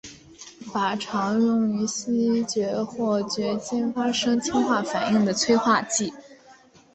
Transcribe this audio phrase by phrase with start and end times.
[0.65, 6.11] 钯常用于烯烃或炔烃发生氢化反应的催化剂。